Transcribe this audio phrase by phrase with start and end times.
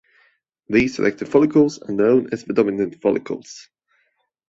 [0.67, 3.69] These selected follicles are known as the dominant follicles.